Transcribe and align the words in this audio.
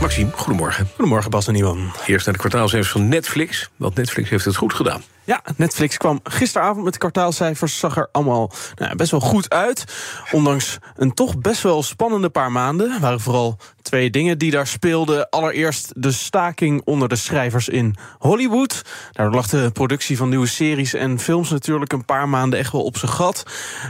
Maxime, 0.00 0.30
goedemorgen. 0.34 0.88
Goedemorgen 0.94 1.30
Bas 1.30 1.48
en 1.48 1.54
Iwan. 1.54 1.92
Eerst 2.06 2.26
naar 2.26 2.34
de 2.34 2.40
kwartaalcijfers 2.40 2.92
van 2.92 3.08
Netflix. 3.08 3.70
Want 3.76 3.94
Netflix 3.94 4.30
heeft 4.30 4.44
het 4.44 4.56
goed 4.56 4.74
gedaan. 4.74 5.02
Ja, 5.24 5.42
Netflix 5.56 5.96
kwam 5.96 6.20
gisteravond 6.22 6.84
met 6.84 6.92
de 6.92 6.98
kwartaalcijfers. 6.98 7.78
Zag 7.78 7.96
er 7.96 8.08
allemaal 8.12 8.52
nou, 8.74 8.96
best 8.96 9.10
wel 9.10 9.20
goed 9.20 9.50
uit. 9.50 9.84
Ondanks 10.32 10.78
een 10.96 11.14
toch 11.14 11.38
best 11.38 11.62
wel 11.62 11.82
spannende 11.82 12.28
paar 12.28 12.52
maanden. 12.52 12.90
Er 12.90 13.00
waren 13.00 13.20
vooral 13.20 13.58
twee 13.82 14.10
dingen 14.10 14.38
die 14.38 14.50
daar 14.50 14.66
speelden. 14.66 15.28
Allereerst 15.30 15.92
de 15.96 16.12
staking 16.12 16.82
onder 16.84 17.08
de 17.08 17.16
schrijvers 17.16 17.68
in 17.68 17.96
Hollywood. 18.18 18.82
Daardoor 19.12 19.34
lag 19.34 19.46
de 19.46 19.70
productie 19.72 20.16
van 20.16 20.28
nieuwe 20.28 20.46
series 20.46 20.94
en 20.94 21.18
films 21.18 21.50
natuurlijk 21.50 21.92
een 21.92 22.04
paar 22.04 22.28
maanden 22.28 22.58
echt 22.58 22.72
wel 22.72 22.84
op 22.84 22.96
zijn 22.96 23.12
gat. 23.12 23.42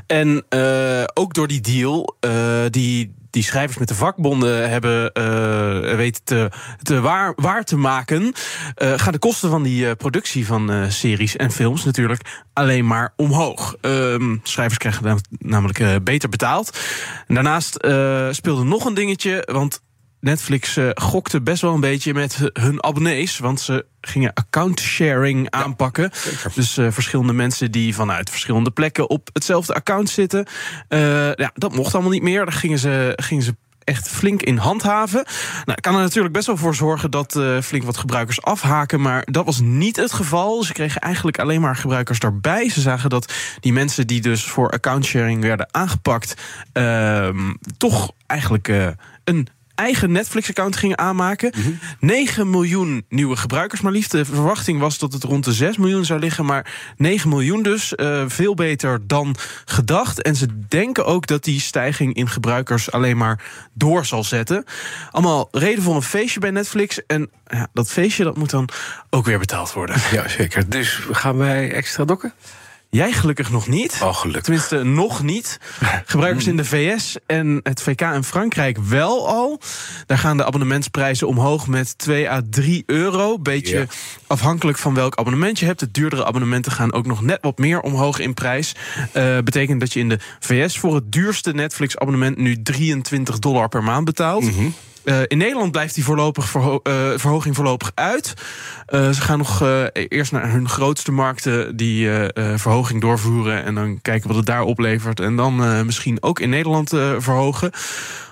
En 0.07 0.45
uh, 0.51 1.05
ook 1.15 1.35
door 1.35 1.49
die 1.49 1.61
deal, 1.61 2.17
uh, 2.21 2.31
die 2.71 3.15
die 3.35 3.43
schrijvers 3.43 3.79
met 3.79 3.89
de 3.89 3.95
vakbonden 3.95 4.71
hebben 4.71 5.11
uh, 5.19 5.97
weten 5.97 6.25
te, 6.25 6.51
te 6.83 7.01
waar, 7.01 7.33
waar, 7.37 7.65
te 7.65 7.77
maken, 7.77 8.23
uh, 8.23 8.93
gaan 8.97 9.13
de 9.13 9.19
kosten 9.19 9.51
van 9.51 9.63
die 9.63 9.85
uh, 9.85 9.91
productie 9.93 10.47
van 10.47 10.93
series 10.93 11.37
en 11.37 11.51
films 11.51 11.85
natuurlijk 11.85 12.43
alleen 12.53 12.87
maar 12.87 13.13
omhoog. 13.17 13.77
Ehm, 13.81 14.37
schrijvers 14.43 14.79
krijgen 14.79 15.21
namelijk 15.39 16.05
beter 16.05 16.29
betaald. 16.29 16.79
En 17.27 17.35
daarnaast 17.35 17.75
speelde 18.31 18.65
nog 18.65 18.85
een 18.85 18.95
dingetje, 18.95 19.49
want 19.53 19.83
Netflix 20.25 20.77
uh, 20.77 20.91
gokte 20.95 21.41
best 21.41 21.63
wel 21.63 21.75
een 21.75 21.81
beetje 21.81 22.15
met 22.15 22.51
hun 22.53 22.85
abonnees. 22.85 23.39
Want 23.39 23.61
ze 23.61 23.87
gingen 24.01 24.33
account 24.35 24.81
sharing 24.81 25.51
aanpakken. 25.51 26.11
Ja, 26.43 26.51
dus 26.55 26.79
uh, 26.79 26.87
verschillende 26.91 27.33
mensen 27.33 27.71
die 27.71 27.95
vanuit 27.95 28.31
verschillende 28.31 28.71
plekken 28.71 29.11
op 29.11 29.29
hetzelfde 29.33 29.75
account 29.75 30.11
zitten. 30.11 30.47
Uh, 30.89 31.33
ja, 31.35 31.51
dat 31.55 31.75
mocht 31.75 31.95
allemaal 31.95 32.13
niet 32.13 32.23
meer. 32.23 32.45
Daar 32.45 32.55
gingen 32.55 32.79
ze, 32.79 33.13
gingen 33.17 33.45
ze 33.45 33.55
echt 33.85 34.09
flink 34.09 34.43
in 34.43 34.57
handhaven. 34.57 35.25
Nou, 35.65 35.81
kan 35.81 35.95
er 35.95 36.01
natuurlijk 36.01 36.35
best 36.35 36.47
wel 36.47 36.57
voor 36.57 36.75
zorgen 36.75 37.11
dat 37.11 37.35
uh, 37.35 37.61
flink 37.61 37.85
wat 37.85 37.97
gebruikers 37.97 38.43
afhaken, 38.43 39.01
maar 39.01 39.27
dat 39.31 39.45
was 39.45 39.61
niet 39.61 39.97
het 39.97 40.13
geval. 40.13 40.63
Ze 40.63 40.73
kregen 40.73 41.01
eigenlijk 41.01 41.39
alleen 41.39 41.61
maar 41.61 41.77
gebruikers 41.77 42.19
daarbij. 42.19 42.69
Ze 42.69 42.81
zagen 42.81 43.11
dat 43.11 43.33
die 43.61 43.73
mensen 43.73 44.07
die 44.07 44.21
dus 44.21 44.45
voor 44.45 44.71
accountsharing 44.71 45.43
werden 45.43 45.69
aangepakt, 45.71 46.35
uh, 46.73 47.29
toch 47.77 48.13
eigenlijk 48.27 48.69
uh, 48.69 48.87
een 49.25 49.49
eigen 49.75 50.13
Netflix-account 50.13 50.77
gingen 50.77 50.99
aanmaken. 50.99 51.53
Mm 51.57 51.63
-hmm. 51.63 51.79
9 52.01 52.51
miljoen 52.51 53.05
nieuwe 53.09 53.37
gebruikers 53.37 53.81
maar 53.81 53.93
liefst. 53.93 54.11
De 54.11 54.25
verwachting 54.25 54.81
was 54.81 54.99
dat 54.99 55.13
het 55.13 55.23
rond 55.23 55.45
de 55.45 55.53
6 55.53 55.77
miljoen 55.77 56.05
zou 56.05 56.21
liggen, 56.21 56.45
maar 56.45 56.95
9 56.97 57.29
miljoen 57.29 57.63
dus. 57.63 57.93
Uh, 57.97 58.25
veel 58.27 58.55
beter 58.55 59.07
dan 59.07 59.37
gedacht. 59.65 60.23
En 60.23 60.37
ze 60.37 60.67
denken 60.69 61.07
ook 61.07 61.27
dat 61.27 61.45
die 61.45 61.61
stijging 61.61 62.15
in 62.15 62.29
gebruikers 62.29 62.91
alleen 62.91 63.17
maar 63.17 63.43
door 63.73 64.07
zal 64.07 64.25
zetten. 64.25 64.65
Allemaal 65.11 65.49
reden 65.51 65.83
voor 65.83 65.95
een 65.95 66.03
feestje 66.03 66.41
bij 66.41 66.51
Netflix. 66.51 67.07
En 67.07 67.31
ja, 67.47 67.69
dat 67.73 67.91
feestje 67.91 68.25
dat 68.25 68.37
moet 68.37 68.51
dan 68.51 68.69
ook 69.11 69.25
weer 69.25 69.39
betaald 69.39 69.73
worden. 69.73 69.97
Ja, 70.11 70.29
zeker. 70.29 70.69
Dus 70.69 71.01
gaan 71.11 71.37
wij 71.37 71.73
extra 71.73 72.05
dokken? 72.05 72.33
Jij 72.95 73.13
gelukkig 73.13 73.51
nog 73.51 73.69
niet. 73.69 74.01
Oh, 74.03 74.15
gelukkig. 74.15 74.43
Tenminste, 74.43 74.83
nog 74.83 75.23
niet. 75.23 75.59
Gebruikers 76.05 76.47
in 76.47 76.57
de 76.57 76.65
VS 76.65 77.17
en 77.27 77.61
het 77.63 77.83
VK 77.83 78.01
in 78.01 78.25
Frankrijk 78.25 78.79
wel 78.79 79.29
al. 79.29 79.61
Daar 80.07 80.19
gaan 80.19 80.37
de 80.37 80.45
abonnementsprijzen 80.45 81.29
omhoog 81.29 81.67
met 81.67 81.99
2 81.99 82.31
à 82.31 82.41
3 82.51 82.83
euro. 82.87 83.39
Beetje 83.39 83.75
yeah. 83.75 83.89
afhankelijk 84.27 84.79
van 84.79 84.95
welk 84.95 85.15
abonnement 85.15 85.59
je 85.59 85.67
hebt. 85.67 85.81
De 85.81 85.91
duurdere 85.91 86.25
abonnementen 86.25 86.73
gaan 86.73 86.93
ook 86.93 87.07
nog 87.07 87.23
net 87.23 87.39
wat 87.41 87.59
meer 87.59 87.81
omhoog 87.81 88.19
in 88.19 88.35
prijs. 88.35 88.75
Uh, 89.17 89.39
betekent 89.39 89.81
dat 89.81 89.93
je 89.93 90.01
in 90.01 90.09
de 90.09 90.19
VS 90.41 90.79
voor 90.79 90.95
het 90.95 91.13
duurste 91.13 91.53
Netflix-abonnement 91.53 92.37
nu 92.37 92.63
23 92.63 93.39
dollar 93.39 93.69
per 93.69 93.83
maand 93.83 94.05
betaalt. 94.05 94.43
Mm 94.43 94.55
-hmm. 94.55 94.75
Uh, 95.05 95.21
in 95.27 95.39
Nederland 95.39 95.73
blijft 95.73 95.95
die 95.95 96.05
voorlopig 96.05 96.55
uh, 96.55 96.73
verhoging 97.17 97.55
voorlopig 97.55 97.93
uit. 97.95 98.35
Uh, 98.89 99.11
ze 99.11 99.21
gaan 99.21 99.39
nog 99.39 99.63
eerst 99.93 100.33
naar 100.33 100.51
hun 100.51 100.69
grootste 100.69 101.13
markten 101.13 101.77
die 101.77 102.09
verhoging 102.35 103.01
doorvoeren. 103.01 103.65
En 103.65 103.75
dan 103.75 103.99
kijken 104.03 104.29
wat 104.29 104.37
het 104.37 104.47
daar 104.47 104.63
oplevert. 104.63 105.21
En 105.21 105.37
dan 105.37 105.87
misschien 105.87 106.23
ook 106.23 106.41
in 106.41 106.51
Nederland 106.51 106.89
verhogen. 107.19 107.71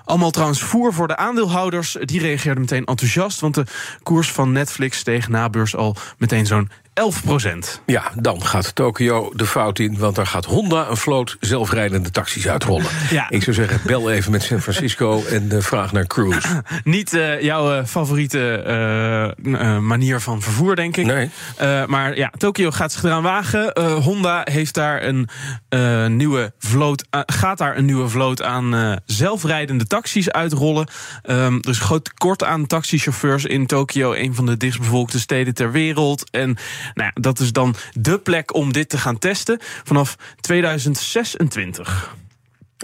Allemaal 0.04 0.30
trouwens 0.30 0.62
voer 0.62 0.92
voor 0.92 1.08
de 1.08 1.16
aandeelhouders. 1.16 1.96
Die 2.00 2.20
reageerden 2.20 2.60
meteen 2.60 2.84
enthousiast. 2.84 3.40
Want 3.40 3.54
de 3.54 3.66
koers 4.02 4.32
van 4.32 4.52
Netflix 4.52 4.98
steeg 4.98 5.28
na 5.28 5.50
beurs 5.50 5.76
al 5.76 5.96
meteen 6.18 6.46
zo'n 6.46 6.70
11 6.94 7.22
procent. 7.22 7.80
Ja, 7.86 8.02
dan 8.20 8.44
gaat 8.44 8.74
Tokio 8.74 9.32
de 9.34 9.46
fout 9.46 9.78
in, 9.78 9.98
want 9.98 10.16
daar 10.16 10.26
gaat 10.26 10.44
Honda 10.44 10.88
een 10.88 10.96
vloot 10.96 11.36
zelfrijdende 11.40 12.10
taxis 12.10 12.48
uitrollen. 12.48 12.86
Ja. 13.10 13.30
Ik 13.30 13.42
zou 13.42 13.56
zeggen, 13.56 13.80
bel 13.86 14.10
even 14.10 14.30
met 14.30 14.42
San 14.42 14.60
Francisco 14.60 15.24
en 15.24 15.48
uh, 15.52 15.60
vraag 15.60 15.92
naar 15.92 16.06
Cruise. 16.06 16.62
Niet 16.84 17.12
uh, 17.12 17.40
jouw 17.40 17.78
uh, 17.78 17.84
favoriete 17.84 18.64
uh, 19.44 19.78
manier 19.78 20.20
van 20.20 20.42
vervoer, 20.42 20.76
denk 20.76 20.96
ik. 20.96 21.06
Nee. 21.06 21.30
maar 21.86 22.16
ja, 22.16 22.32
Tokio 22.36 22.70
gaat 22.70 22.92
zich 22.92 23.02
eraan 23.02 23.22
wagen. 23.22 23.80
Honda 24.02 24.40
heeft 24.44 24.74
daar 24.74 25.02
een 25.02 25.28
nieuwe 26.16 26.52
vloot, 26.58 27.04
gaat 27.26 27.58
daar 27.58 27.76
een 27.76 27.84
nieuwe 27.84 28.08
vloot 28.08 28.42
aan 28.42 28.98
zelfrijdende 29.04 29.86
taxis 29.86 30.30
uitrollen. 30.30 30.86
Um, 31.30 31.58
er 31.62 31.70
is 31.70 31.78
groot 31.78 32.04
tekort 32.04 32.44
aan 32.44 32.66
taxichauffeurs 32.66 33.44
in 33.44 33.66
Tokio, 33.66 34.12
een 34.12 34.34
van 34.34 34.46
de 34.46 34.56
dichtstbevolkte 34.56 35.20
steden 35.20 35.54
ter 35.54 35.72
wereld. 35.72 36.30
En 36.30 36.56
nou 36.94 37.10
ja, 37.14 37.20
dat 37.20 37.38
is 37.38 37.52
dan 37.52 37.74
de 37.92 38.18
plek 38.18 38.54
om 38.54 38.72
dit 38.72 38.88
te 38.88 38.98
gaan 38.98 39.18
testen 39.18 39.58
vanaf 39.84 40.16
2026. 40.40 42.14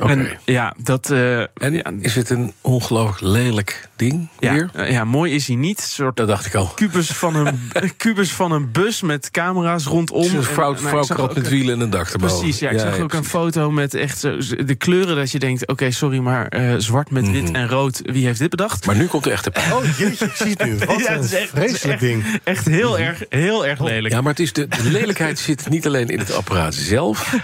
Okay. 0.00 0.16
En 0.16 0.38
ja, 0.44 0.74
dat. 0.82 1.10
Uh, 1.10 1.40
en 1.40 1.72
ja, 1.72 1.92
is 2.00 2.14
het 2.14 2.30
een 2.30 2.52
ongelooflijk 2.60 3.20
lelijk 3.20 3.88
ding? 3.96 4.28
Ja, 4.38 4.52
hier? 4.52 4.70
uh, 4.76 4.90
ja, 4.90 5.04
mooi 5.04 5.34
is 5.34 5.46
hij 5.46 5.56
niet. 5.56 5.78
Een 5.78 5.84
soort 5.84 6.16
dat 6.16 6.28
dacht 6.28 6.46
ik 6.46 6.54
al. 6.54 6.66
Kubus 6.66 7.10
van 7.10 7.34
een, 7.34 7.60
kubus 7.96 8.32
van 8.32 8.52
een 8.52 8.72
bus 8.72 9.02
met 9.02 9.30
camera's 9.30 9.84
rondom. 9.84 10.22
Een 10.22 10.42
vrouw, 10.42 10.76
vrouw 10.76 11.30
met 11.34 11.48
wielen 11.48 11.74
en 11.74 11.80
een 11.80 11.90
dak 11.90 12.08
erboven. 12.08 12.38
Precies, 12.38 12.58
ja. 12.58 12.70
Ik 12.70 12.76
ja, 12.76 12.82
zag 12.82 12.96
ja, 12.96 13.02
ook 13.02 13.08
precies. 13.08 13.26
een 13.26 13.30
foto 13.30 13.70
met 13.70 13.94
echt 13.94 14.18
zo, 14.18 14.36
de 14.64 14.74
kleuren 14.74 15.16
dat 15.16 15.30
je 15.30 15.38
denkt: 15.38 15.62
oké, 15.62 15.72
okay, 15.72 15.90
sorry, 15.90 16.18
maar 16.18 16.54
uh, 16.56 16.74
zwart 16.78 17.10
met 17.10 17.30
wit 17.30 17.40
mm 17.40 17.46
-hmm. 17.46 17.54
en 17.54 17.68
rood. 17.68 18.00
Wie 18.04 18.26
heeft 18.26 18.38
dit 18.38 18.50
bedacht? 18.50 18.86
Maar 18.86 18.96
nu 18.96 19.06
komt 19.06 19.24
de 19.24 19.30
echte 19.30 19.52
Oh 19.72 19.98
jeetje, 19.98 20.24
ik 20.24 20.34
zie 20.34 20.50
het 20.50 20.64
nu. 20.64 20.78
Wat 20.86 20.98
ja, 20.98 21.12
het 21.12 21.24
is 21.24 21.32
echt, 21.32 21.50
vreselijk 21.50 22.00
ding. 22.00 22.24
Echt 22.44 22.66
heel, 22.66 22.88
mm 22.90 22.96
-hmm. 22.96 23.04
erg, 23.04 23.22
heel 23.28 23.66
erg 23.66 23.80
lelijk. 23.80 24.14
Ja, 24.14 24.20
maar 24.20 24.30
het 24.30 24.40
is 24.40 24.52
de, 24.52 24.68
de 24.68 24.90
lelijkheid 24.90 25.38
zit 25.38 25.68
niet 25.68 25.86
alleen 25.86 26.08
in 26.08 26.18
het 26.18 26.32
apparaat 26.32 26.74
zelf. 26.74 27.36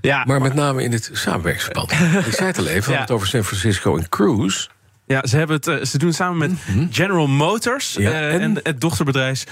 Ja, 0.00 0.24
maar 0.24 0.40
met 0.40 0.54
name 0.54 0.82
in 0.82 0.92
het 0.92 1.10
samenwerkingsverband. 1.12 1.92
Ik 2.26 2.34
zei 2.34 2.46
het 2.46 2.58
al 2.58 2.66
even, 2.66 2.92
ja. 2.92 3.00
het 3.00 3.10
over 3.10 3.26
San 3.26 3.44
Francisco 3.44 3.96
en 3.96 4.08
Cruise. 4.08 4.68
Ja, 5.10 5.26
ze, 5.26 5.36
hebben 5.36 5.56
het, 5.56 5.66
uh, 5.66 5.84
ze 5.84 5.98
doen 5.98 6.12
samen 6.12 6.38
met 6.38 6.50
-hmm. 6.64 6.88
General 6.90 7.26
Motors 7.26 7.94
ja, 7.98 8.10
uh, 8.10 8.34
en, 8.34 8.40
en, 8.40 8.60
het 8.62 8.80
dochterbedrijf 8.80 9.44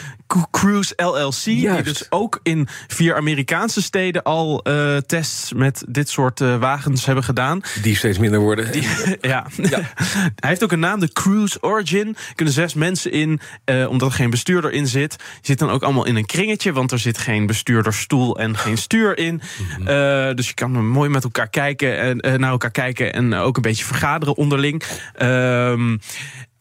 Cruise 0.51 0.93
LLC. 0.97 1.35
Juist. 1.45 1.45
Die 1.45 1.83
dus 1.83 2.07
ook 2.11 2.41
in 2.43 2.69
vier 2.87 3.17
Amerikaanse 3.17 3.83
steden 3.83 4.23
al 4.23 4.61
uh, 4.69 4.97
tests 4.97 5.53
met 5.53 5.85
dit 5.89 6.09
soort 6.09 6.39
wagens 6.39 7.07
hebben 7.07 7.25
gedaan. 7.25 7.61
Die 7.83 7.97
steeds 7.97 8.19
minder 8.19 8.41
worden. 8.41 8.73
Die, 8.73 8.83
ja. 9.21 9.47
ja. 9.57 9.81
Hij 10.41 10.49
heeft 10.49 10.65
ook 10.65 10.73
een 10.73 10.81
naam, 10.81 11.01
de 11.01 11.13
Cruise 11.13 11.59
Origin. 11.61 12.09
Er 12.09 12.35
kunnen 12.35 12.55
zes 12.55 12.75
mensen 12.75 13.13
in, 13.13 13.41
omdat 13.89 14.09
er 14.09 14.15
geen 14.15 14.31
bestuurder 14.31 14.73
in 14.73 14.87
zit. 14.87 15.17
Je 15.19 15.47
zit 15.47 15.59
dan 15.59 15.71
ook 15.71 15.83
allemaal 15.83 16.07
in 16.07 16.17
een 16.17 16.27
kringetje, 16.27 16.73
want 16.73 16.93
er 16.93 16.99
zit 16.99 17.19
geen 17.19 17.47
bestuurderstoel 17.47 18.39
en 18.39 18.57
geen 18.57 18.79
stuur 18.79 19.19
in. 19.19 19.41
-hmm. 19.77 20.37
dus 20.37 20.49
je 20.49 20.55
kan 20.55 20.87
mooi 20.87 21.11
met 21.11 21.25
elkaar 21.25 21.49
kijken 21.49 22.23
en 22.23 22.41
naar 22.41 22.51
elkaar 22.51 22.71
kijken 22.71 23.13
en 23.13 23.35
ook 23.35 23.57
een 23.57 23.63
beetje 23.63 23.85
vergaderen 23.85 24.37
onderling. 24.37 24.83
Um, 25.49 26.01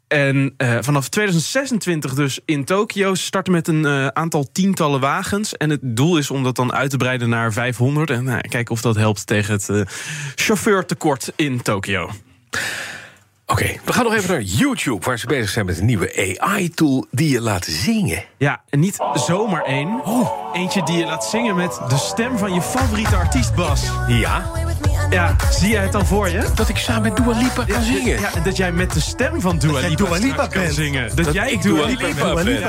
en 0.08 0.54
uh, 0.58 0.78
vanaf 0.82 1.10
2026 1.10 2.14
dus 2.14 2.40
in 2.46 2.66
Tokio 2.66 3.16
starten 3.16 3.54
met 3.54 3.68
een 3.68 3.84
uh, 3.84 4.08
aantal 4.08 4.48
tientallen 4.52 5.00
wagens. 5.00 5.58
En 5.58 5.70
het 5.70 5.80
doel 5.82 6.18
is 6.18 6.32
om 6.32 6.44
dat 6.44 6.56
dan 6.56 6.74
uit 6.74 6.90
te 6.90 6.98
breiden 6.98 7.30
naar 7.30 7.54
500. 7.54 8.10
En 8.10 8.24
nou, 8.24 8.42
kijken 8.48 8.74
of 8.74 8.82
dat 8.82 8.96
helpt 8.96 9.28
tegen 9.28 9.54
het 9.54 9.68
uh, 9.70 9.82
chauffeurtekort 10.36 11.34
in 11.36 11.62
Tokio. 11.62 12.04
Oké, 12.04 13.62
okay, 13.62 13.80
we 13.86 13.94
gaan 13.94 14.04
nog 14.04 14.14
even 14.14 14.30
naar 14.30 14.42
YouTube, 14.42 15.06
waar 15.06 15.20
ze 15.20 15.28
bezig 15.28 15.50
zijn 15.50 15.66
met 15.66 15.78
een 15.80 15.86
nieuwe 15.86 16.38
AI-tool 16.40 17.06
die 17.12 17.30
je 17.30 17.42
laat 17.42 17.66
zingen. 17.66 18.24
Ja, 18.38 18.62
en 18.70 18.80
niet 18.80 18.98
zomaar 19.14 19.64
één. 19.64 20.02
Oh. 20.04 20.56
Eentje 20.56 20.84
die 20.84 20.98
je 20.98 21.06
laat 21.06 21.26
zingen 21.26 21.56
met 21.56 21.80
de 21.90 21.98
stem 21.98 22.38
van 22.38 22.54
je 22.54 22.62
favoriete 22.62 23.16
artiest, 23.16 23.56
Bas. 23.56 23.92
Ja. 24.08 24.52
Ja, 25.10 25.36
zie 25.52 25.70
jij 25.70 25.84
het 25.84 25.96
al 25.96 26.06
voor 26.06 26.30
je? 26.30 26.44
Dat 26.56 26.70
ik 26.70 26.78
samen 26.78 27.02
met 27.02 27.16
Dua 27.16 27.38
Lipa 27.38 27.64
kan 27.66 27.84
zingen. 27.84 28.20
Ja, 28.20 28.30
dat 28.44 28.58
jij 28.58 28.72
met 28.72 28.94
de 28.94 29.00
stem 29.00 29.42
van 29.42 29.58
Dua 29.58 29.80
Lipa, 29.80 29.96
Dua 29.96 30.18
Lipa 30.18 30.28
straks 30.34 30.54
kan 30.54 30.62
bent. 30.62 30.76
zingen. 30.76 31.16
Dat, 31.16 31.34
jij 31.34 31.52
ik 31.52 31.62
Dua 31.62 31.86
Dua 31.88 32.08
Lipa 32.08 32.34
ben. 32.34 32.64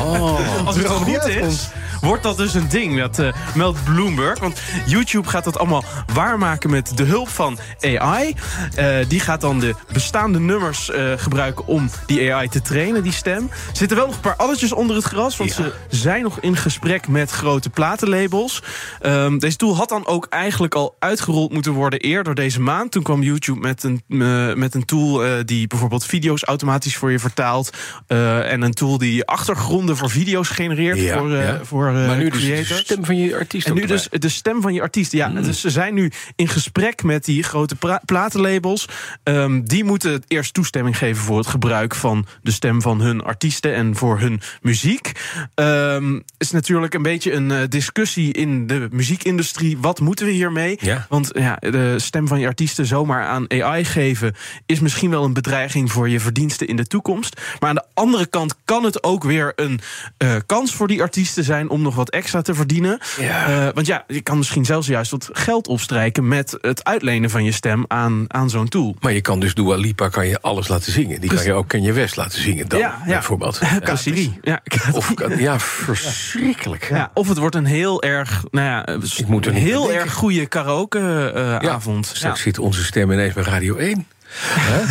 Oh. 0.00 0.38
Als 0.66 0.76
het 0.76 0.86
goed 0.86 1.26
is, 1.26 1.68
wordt 2.00 2.22
dat 2.22 2.36
dus 2.36 2.54
een 2.54 2.68
ding. 2.68 2.98
Dat 2.98 3.18
eh, 3.18 3.28
meldt 3.54 3.84
Bloomberg. 3.84 4.38
Want 4.38 4.60
YouTube 4.86 5.28
gaat 5.28 5.44
dat 5.44 5.58
allemaal 5.58 5.84
waarmaken 6.14 6.70
met 6.70 6.96
de 6.96 7.02
hulp 7.04 7.28
van 7.28 7.58
AI. 7.80 8.34
Eh, 8.74 8.86
die 9.08 9.20
gaat 9.20 9.40
dan 9.40 9.58
de 9.60 9.74
bestaande 9.92 10.40
nummers 10.40 10.90
eh, 10.90 11.12
gebruiken 11.16 11.66
om 11.66 11.90
die 12.06 12.34
AI 12.34 12.48
te 12.48 12.62
trainen, 12.62 13.02
die 13.02 13.12
stem. 13.12 13.48
Er 13.70 13.76
zitten 13.76 13.96
wel 13.96 14.06
nog 14.06 14.14
een 14.14 14.20
paar 14.20 14.36
addertjes 14.36 14.72
onder 14.72 14.96
het 14.96 15.04
gras. 15.04 15.36
Want 15.36 15.50
Ja. 15.56 15.62
ze 15.62 15.72
zijn 15.88 16.22
nog 16.22 16.38
in 16.40 16.56
gesprek 16.56 17.08
met 17.08 17.30
grote 17.30 17.70
platenlabels. 17.70 18.62
Ehm, 19.00 19.38
deze 19.38 19.56
tool 19.56 19.76
had 19.76 19.88
dan 19.88 20.06
ook 20.06 20.26
eigenlijk 20.30 20.74
al 20.74 20.96
uitgerold 20.98 21.52
moeten 21.52 21.67
worden 21.72 22.00
eerder 22.00 22.34
deze 22.34 22.60
maand. 22.60 22.90
Toen 22.92 23.02
kwam 23.02 23.22
YouTube 23.22 23.60
met 23.60 23.82
een, 23.82 24.02
eh, 24.08 24.54
met 24.54 24.74
een 24.74 24.84
tool 24.84 25.24
eh, 25.24 25.32
die 25.44 25.66
bijvoorbeeld 25.66 26.04
video's 26.04 26.42
automatisch 26.42 26.96
voor 26.96 27.10
je 27.10 27.18
vertaalt. 27.18 27.76
eh, 28.06 28.52
en 28.52 28.62
een 28.62 28.72
tool 28.74 28.98
die 28.98 29.24
achtergronden 29.24 29.96
voor 29.96 30.10
video's 30.10 30.48
genereert 30.48 31.00
Ja, 31.00 31.18
voor, 31.18 31.30
ja. 31.30 31.60
voor 31.64 31.92
Maar 31.92 32.16
nu 32.16 32.30
dus 32.30 32.42
de 32.42 32.64
stem 32.64 33.04
van 33.04 33.16
je 33.16 33.36
artiest 33.36 33.66
En 33.66 33.74
nu 33.74 33.86
dus 33.86 34.08
de 34.10 34.28
stem 34.28 34.60
van 34.60 34.74
je 34.74 34.80
artiest. 34.80 35.12
Ja, 35.12 35.30
Hmm. 35.30 35.42
dus 35.42 35.60
ze 35.60 35.70
zijn 35.70 35.94
nu 35.94 36.10
in 36.36 36.48
gesprek 36.48 37.02
met 37.02 37.24
die 37.24 37.42
grote 37.42 37.76
platenlabels. 38.04 38.88
Ehm, 39.22 39.60
die 39.64 39.84
moeten 39.84 40.22
eerst 40.28 40.54
toestemming 40.54 40.98
geven 40.98 41.22
voor 41.22 41.38
het 41.38 41.46
gebruik 41.46 41.94
van 41.94 42.26
de 42.42 42.50
stem 42.50 42.82
van 42.82 43.00
hun 43.00 43.22
artiesten 43.22 43.74
en 43.74 43.96
voor 43.96 44.20
hun 44.20 44.40
muziek. 44.62 45.12
Ehm 45.54 46.18
is 46.38 46.50
natuurlijk 46.50 46.94
een 46.94 47.02
beetje 47.02 47.32
een 47.32 47.66
discussie 47.68 48.32
in 48.32 48.66
de 48.66 48.88
muziekindustrie. 48.90 49.78
Wat 49.78 50.00
moeten 50.00 50.26
we 50.26 50.32
hiermee? 50.32 50.76
Ja. 50.80 51.06
Want 51.08 51.30
ja, 51.32 51.57
de 51.60 51.94
stem 51.96 52.28
van 52.28 52.40
je 52.40 52.46
artiesten 52.46 52.86
zomaar 52.86 53.26
aan 53.26 53.50
AI 53.50 53.84
geven 53.84 54.34
is 54.66 54.80
misschien 54.80 55.10
wel 55.10 55.24
een 55.24 55.32
bedreiging 55.32 55.92
voor 55.92 56.08
je 56.08 56.20
verdiensten 56.20 56.66
in 56.66 56.76
de 56.76 56.86
toekomst. 56.86 57.40
Maar 57.60 57.68
aan 57.68 57.74
de 57.74 57.84
andere 57.94 58.26
kant 58.26 58.54
kan 58.64 58.84
het 58.84 59.02
ook 59.02 59.24
weer 59.24 59.52
een 59.56 59.80
eh, 60.16 60.34
kans 60.46 60.74
voor 60.74 60.88
die 60.88 61.02
artiesten 61.02 61.44
zijn 61.44 61.70
om 61.70 61.82
nog 61.82 61.94
wat 61.94 62.10
extra 62.10 62.42
te 62.42 62.54
verdienen. 62.54 62.98
Ja. 63.20 63.46
Eh, 63.46 63.74
want 63.74 63.86
ja, 63.86 64.04
je 64.06 64.20
kan 64.20 64.36
misschien 64.38 64.64
zelfs 64.64 64.86
juist 64.86 65.10
wat 65.10 65.28
geld 65.32 65.68
opstrijken 65.68 66.28
met 66.28 66.58
het 66.60 66.84
uitlenen 66.84 67.30
van 67.30 67.44
je 67.44 67.52
stem 67.52 67.84
aan, 67.88 68.24
aan 68.28 68.50
zo'n 68.50 68.68
tool. 68.68 68.96
Maar 69.00 69.12
je 69.12 69.20
kan 69.20 69.40
dus 69.40 69.54
Dua 69.54 69.76
Lipa 69.76 70.08
kan 70.08 70.26
je 70.26 70.40
alles 70.40 70.68
laten 70.68 70.92
zingen. 70.92 71.20
Die 71.20 71.34
kan 71.34 71.44
je 71.44 71.52
ook 71.52 71.68
Kanye 71.68 71.92
West 71.92 72.16
laten 72.16 72.40
zingen 72.42 72.68
dan, 72.68 72.92
bijvoorbeeld. 73.06 73.60
Precies. 73.82 74.30
Ja, 74.42 74.60
Of, 74.92 75.14
ja, 75.38 75.58
verschrikkelijk. 75.88 76.88
ja, 76.88 77.10
of 77.14 77.28
het 77.28 77.38
wordt 77.38 77.54
een 77.54 77.64
heel 77.64 78.02
erg, 78.02 78.44
nou 78.50 78.66
ja, 78.66 78.86
Ik 79.16 79.26
moet 79.26 79.46
een 79.46 79.54
heel 79.54 79.92
erg 79.92 80.12
goede 80.12 80.46
karaoke 80.46 81.32
eh, 81.34 81.42
Ja, 81.42 81.47
avond. 81.56 82.06
Straks 82.06 82.40
zit 82.40 82.58
onze 82.58 82.84
stem 82.84 83.10
ineens 83.12 83.34
bij 83.34 83.42
Radio 83.42 83.76
1. 83.76 84.06
Hè? 84.28 84.80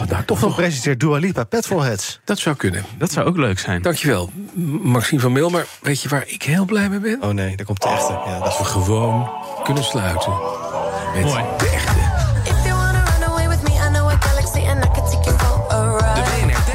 Oh, 0.00 0.02
nou, 0.10 0.24
toch 0.24 0.38
Dan 0.40 0.48
nog. 0.48 0.56
presenteert 0.58 1.00
Dua 1.00 1.18
Lipa 1.18 1.44
Petrolheads. 1.44 2.20
Dat 2.24 2.38
zou 2.38 2.56
kunnen. 2.56 2.84
Dat 2.98 3.12
zou 3.12 3.26
ook 3.26 3.36
leuk 3.36 3.58
zijn. 3.58 3.82
Dankjewel, 3.82 4.30
M- 4.54 4.60
Maxime 4.88 5.20
van 5.20 5.32
Mil. 5.32 5.50
Maar 5.50 5.64
weet 5.80 6.02
je 6.02 6.08
waar 6.08 6.24
ik 6.26 6.42
heel 6.42 6.64
blij 6.64 6.88
mee 6.88 6.98
ben? 6.98 7.22
Oh 7.22 7.30
nee, 7.30 7.56
daar 7.56 7.66
komt 7.66 7.82
de 7.82 7.88
echte. 7.88 8.12
Ja, 8.26 8.38
dat 8.38 8.58
We 8.58 8.64
gewoon 8.64 9.30
kunnen 9.64 9.84
sluiten 9.84 10.32
met 11.14 11.22
Mooi. 11.24 11.42
de 11.58 11.68
echte. 11.74 11.94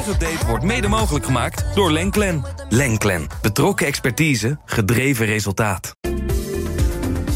Update 0.09 0.45
wordt 0.47 0.63
mede 0.63 0.87
mogelijk 0.87 1.25
gemaakt 1.25 1.65
door 1.75 1.91
Lenklen. 1.91 2.43
Lenklen. 2.69 3.27
Betrokken 3.41 3.87
expertise, 3.87 4.57
gedreven 4.65 5.25
resultaat. 5.25 5.95